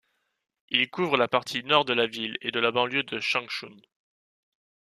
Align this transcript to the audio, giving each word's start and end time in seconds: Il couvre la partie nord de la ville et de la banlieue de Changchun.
Il 0.69 0.89
couvre 0.89 1.15
la 1.15 1.27
partie 1.27 1.61
nord 1.63 1.85
de 1.85 1.93
la 1.93 2.07
ville 2.07 2.35
et 2.41 2.49
de 2.49 2.59
la 2.59 2.71
banlieue 2.71 3.03
de 3.03 3.19
Changchun. 3.19 3.77